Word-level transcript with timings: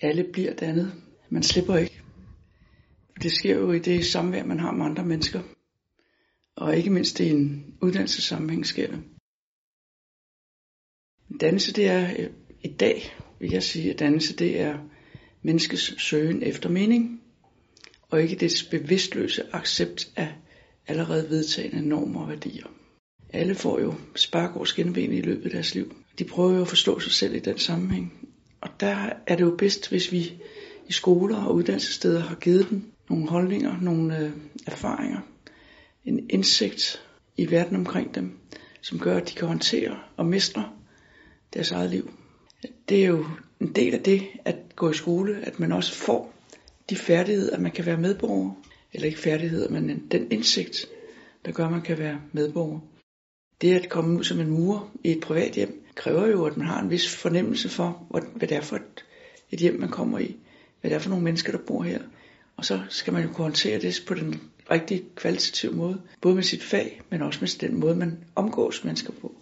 Alle 0.00 0.24
bliver 0.32 0.54
dannet. 0.54 0.92
Man 1.30 1.42
slipper 1.42 1.76
ikke. 1.76 2.02
Det 3.22 3.32
sker 3.32 3.54
jo 3.54 3.72
i 3.72 3.78
det 3.78 4.06
samvær, 4.06 4.44
man 4.44 4.60
har 4.60 4.72
med 4.72 4.86
andre 4.86 5.04
mennesker. 5.04 5.42
Og 6.56 6.76
ikke 6.76 6.90
mindst 6.90 7.20
i 7.20 7.30
en 7.30 7.74
uddannelsessammenhæng 7.82 8.66
sker 8.66 8.86
det. 8.86 9.02
Dannelse 11.40 11.72
det 11.72 11.88
er 11.88 12.10
øh, 12.18 12.30
i 12.62 12.68
dag, 12.68 13.16
vil 13.40 13.50
jeg 13.50 13.62
sige, 13.62 13.90
at 13.90 13.98
dannelse 13.98 14.36
det 14.36 14.60
er 14.60 14.78
menneskets 15.42 16.02
søgen 16.02 16.42
efter 16.42 16.68
mening, 16.68 17.22
og 18.02 18.22
ikke 18.22 18.36
dets 18.36 18.62
bevidstløse 18.62 19.54
accept 19.54 20.12
af 20.16 20.34
allerede 20.86 21.30
vedtagende 21.30 21.88
normer 21.88 22.20
og 22.20 22.28
værdier. 22.28 22.66
Alle 23.30 23.54
får 23.54 23.80
jo 23.80 23.94
spark 24.14 24.56
over 24.56 24.64
skinben 24.64 25.12
i 25.12 25.20
løbet 25.20 25.44
af 25.44 25.50
deres 25.50 25.74
liv. 25.74 25.96
De 26.18 26.24
prøver 26.24 26.54
jo 26.54 26.62
at 26.62 26.68
forstå 26.68 27.00
sig 27.00 27.12
selv 27.12 27.34
i 27.34 27.38
den 27.38 27.58
sammenhæng. 27.58 28.25
Og 28.60 28.68
der 28.80 29.12
er 29.26 29.36
det 29.36 29.44
jo 29.44 29.54
bedst, 29.58 29.88
hvis 29.88 30.12
vi 30.12 30.32
i 30.88 30.92
skoler 30.92 31.44
og 31.44 31.54
uddannelsessteder 31.54 32.20
har 32.20 32.34
givet 32.34 32.70
dem 32.70 32.84
nogle 33.10 33.28
holdninger, 33.28 33.80
nogle 33.80 34.18
øh, 34.18 34.30
erfaringer, 34.66 35.20
en 36.04 36.30
indsigt 36.30 37.02
i 37.36 37.50
verden 37.50 37.76
omkring 37.76 38.14
dem, 38.14 38.38
som 38.80 38.98
gør, 38.98 39.16
at 39.16 39.28
de 39.28 39.34
kan 39.34 39.48
håndtere 39.48 39.98
og 40.16 40.26
mestre 40.26 40.70
deres 41.54 41.70
eget 41.70 41.90
liv. 41.90 42.10
Det 42.88 43.02
er 43.02 43.06
jo 43.06 43.24
en 43.60 43.72
del 43.72 43.94
af 43.94 44.02
det 44.02 44.22
at 44.44 44.56
gå 44.76 44.90
i 44.90 44.94
skole, 44.94 45.40
at 45.42 45.60
man 45.60 45.72
også 45.72 45.92
får 45.92 46.34
de 46.90 46.96
færdigheder, 46.96 47.56
at 47.56 47.62
man 47.62 47.72
kan 47.72 47.86
være 47.86 47.96
medborger. 47.96 48.50
Eller 48.92 49.06
ikke 49.06 49.18
færdigheder, 49.18 49.70
men 49.70 50.06
den 50.10 50.32
indsigt, 50.32 50.86
der 51.44 51.52
gør, 51.52 51.64
at 51.64 51.72
man 51.72 51.82
kan 51.82 51.98
være 51.98 52.20
medborger. 52.32 52.80
Det 53.60 53.74
at 53.74 53.88
komme 53.88 54.18
ud 54.18 54.24
som 54.24 54.40
en 54.40 54.50
murer 54.50 54.92
i 55.04 55.10
et 55.10 55.20
privat 55.20 55.52
hjem, 55.52 55.84
kræver 55.94 56.26
jo, 56.26 56.44
at 56.44 56.56
man 56.56 56.66
har 56.66 56.80
en 56.82 56.90
vis 56.90 57.16
fornemmelse 57.16 57.68
for, 57.68 58.06
hvad 58.36 58.48
det 58.48 58.56
er 58.56 58.60
for 58.60 58.76
et, 58.76 59.04
et 59.50 59.58
hjem, 59.58 59.80
man 59.80 59.88
kommer 59.88 60.18
i. 60.18 60.36
Hvad 60.80 60.90
det 60.90 60.94
er 60.94 61.00
for 61.00 61.10
nogle 61.10 61.24
mennesker, 61.24 61.52
der 61.52 61.58
bor 61.66 61.82
her. 61.82 62.02
Og 62.56 62.64
så 62.64 62.82
skal 62.88 63.12
man 63.12 63.22
jo 63.22 63.28
kunne 63.28 63.44
håndtere 63.44 63.80
det 63.80 64.04
på 64.08 64.14
den 64.14 64.40
rigtig 64.70 65.04
kvalitative 65.14 65.72
måde. 65.72 66.02
Både 66.20 66.34
med 66.34 66.42
sit 66.42 66.62
fag, 66.62 67.02
men 67.10 67.22
også 67.22 67.38
med 67.40 67.68
den 67.68 67.80
måde, 67.80 67.96
man 67.96 68.24
omgås 68.34 68.84
mennesker 68.84 69.12
på. 69.12 69.34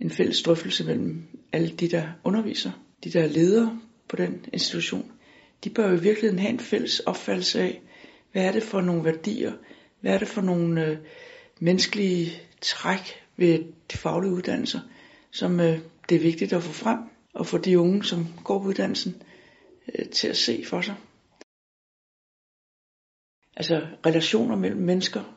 En 0.00 0.10
fælles 0.10 0.42
drøftelse 0.42 0.84
mellem 0.84 1.22
alle 1.52 1.70
de, 1.70 1.88
der 1.88 2.08
underviser, 2.24 2.72
de 3.04 3.10
der 3.10 3.22
er 3.22 3.26
ledere 3.26 3.80
på 4.08 4.16
den 4.16 4.44
institution. 4.52 5.12
De 5.64 5.70
bør 5.70 5.88
jo 5.88 5.96
i 5.96 6.00
virkeligheden 6.00 6.38
have 6.38 6.52
en 6.52 6.60
fælles 6.60 7.00
opfattelse 7.00 7.60
af, 7.60 7.82
hvad 8.32 8.44
er 8.44 8.52
det 8.52 8.62
for 8.62 8.80
nogle 8.80 9.04
værdier, 9.04 9.52
hvad 10.00 10.14
er 10.14 10.18
det 10.18 10.28
for 10.28 10.40
nogle 10.40 10.86
øh, 10.86 10.98
menneskelige 11.60 12.32
træk 12.60 13.24
ved 13.36 13.64
de 13.92 13.98
faglige 13.98 14.32
uddannelser, 14.32 14.80
som 15.30 15.60
øh, 15.60 15.78
det 16.08 16.16
er 16.16 16.20
vigtigt 16.20 16.52
at 16.52 16.62
få 16.62 16.72
frem, 16.72 16.98
og 17.34 17.46
få 17.46 17.58
de 17.58 17.78
unge, 17.78 18.04
som 18.04 18.26
går 18.44 18.62
på 18.62 18.68
uddannelsen, 18.68 19.22
øh, 19.94 20.08
til 20.08 20.28
at 20.28 20.36
se 20.36 20.64
for 20.64 20.80
sig. 20.80 20.94
Altså 23.56 23.86
relationer 24.06 24.56
mellem 24.56 24.80
mennesker, 24.80 25.36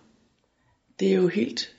det 0.99 1.09
er 1.11 1.15
jo 1.15 1.27
helt 1.27 1.75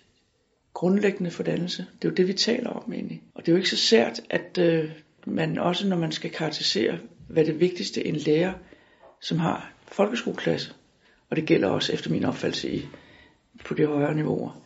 grundlæggende 0.74 1.30
for 1.30 1.42
dannelse. 1.42 1.86
Det 1.92 2.05
er 2.05 2.12
jo 2.12 2.14
det, 2.14 2.28
vi 2.28 2.33
taler 2.33 2.70
om 2.70 2.92
egentlig. 2.92 3.22
Og 3.34 3.42
det 3.42 3.48
er 3.48 3.52
jo 3.52 3.56
ikke 3.56 3.70
så 3.70 3.77
sært, 3.77 4.20
at 4.30 4.58
øh, 4.58 4.91
man 5.27 5.58
også, 5.58 5.88
når 5.88 5.96
man 5.96 6.12
skal 6.12 6.30
karakterisere, 6.30 6.98
hvad 7.28 7.44
det 7.44 7.61
vigtigste 7.61 8.06
en 8.06 8.16
lærer, 8.16 8.52
som 9.20 9.38
har 9.38 9.72
folkeskoleklasse, 9.92 10.74
og 11.30 11.36
det 11.36 11.46
gælder 11.46 11.68
også 11.68 11.92
efter 11.92 12.11
min 12.11 12.24
opfattelse 12.24 12.72
i, 12.72 12.86
på 13.64 13.75
de 13.75 13.86
højere 13.86 14.14
niveauer, 14.14 14.62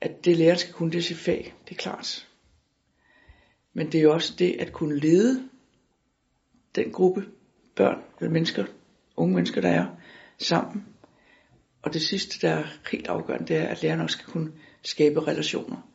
at 0.00 0.24
det 0.24 0.36
læreren 0.36 0.58
skal 0.58 0.74
kunne 0.74 0.92
det 0.92 1.04
sit 1.04 1.16
fag, 1.16 1.54
det 1.68 1.74
er 1.74 1.78
klart. 1.78 2.28
Men 3.72 3.92
det 3.92 4.02
er 4.02 4.08
også 4.08 4.34
det 4.38 4.56
at 4.58 4.72
kunne 4.72 4.98
lede 4.98 5.48
den 6.74 6.92
gruppe 6.92 7.24
børn 7.76 8.02
eller 8.20 8.32
mennesker, 8.32 8.64
unge 9.16 9.34
mennesker, 9.34 9.60
der 9.60 9.68
er 9.68 9.86
sammen. 10.38 10.86
Og 11.82 11.92
det 11.92 12.02
sidste, 12.02 12.46
der 12.46 12.54
er 12.54 12.64
helt 12.90 13.08
afgørende, 13.08 13.46
det 13.46 13.56
er, 13.56 13.66
at 13.66 13.82
læreren 13.82 14.00
også 14.00 14.18
skal 14.18 14.32
kunne 14.32 14.52
skabe 14.82 15.26
relationer. 15.26 15.90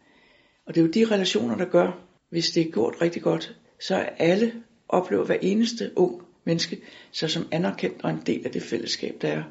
Og 0.66 0.76
det 0.76 0.82
er 0.82 0.86
jo 0.86 0.92
de 0.92 1.14
relationer, 1.16 1.58
der 1.58 1.66
gør, 1.66 2.06
hvis 2.30 2.52
det 2.52 2.68
er 2.68 2.72
gjort 2.72 3.02
rigtig 3.02 3.22
godt, 3.22 3.58
så 3.80 3.96
er 3.96 4.06
alle 4.06 4.64
oplever 4.90 5.26
hver 5.26 5.38
eneste 5.42 5.92
ung 5.96 6.22
menneske 6.44 6.82
sig 7.12 7.30
som 7.30 7.48
anerkendt 7.52 8.04
og 8.04 8.10
en 8.10 8.22
del 8.26 8.46
af 8.46 8.52
det 8.52 8.64
fællesskab, 8.64 9.16
der 9.22 9.28
er 9.28 9.44